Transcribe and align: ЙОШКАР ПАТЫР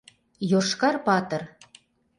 ЙОШКАР 0.53 0.95
ПАТЫР 1.05 1.41